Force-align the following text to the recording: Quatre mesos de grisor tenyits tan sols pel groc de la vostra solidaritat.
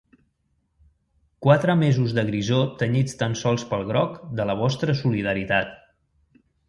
Quatre 1.47 1.75
mesos 1.81 2.15
de 2.19 2.23
grisor 2.29 2.65
tenyits 2.81 3.15
tan 3.19 3.37
sols 3.43 3.67
pel 3.75 3.85
groc 3.91 4.17
de 4.41 4.51
la 4.53 4.57
vostra 4.63 4.97
solidaritat. 5.03 5.77